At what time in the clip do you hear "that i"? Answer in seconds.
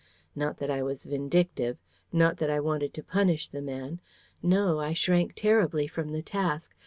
0.57-0.81, 2.37-2.59